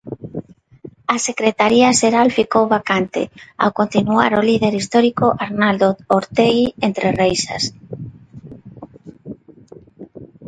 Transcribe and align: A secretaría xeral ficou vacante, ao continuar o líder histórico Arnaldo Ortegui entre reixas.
A 1.15 1.17
secretaría 1.27 1.89
xeral 2.01 2.27
ficou 2.39 2.63
vacante, 2.75 3.21
ao 3.63 3.75
continuar 3.79 4.31
o 4.39 4.45
líder 4.49 4.73
histórico 4.81 5.25
Arnaldo 5.45 5.89
Ortegui 6.17 6.67
entre 6.87 7.07
reixas. 7.21 7.63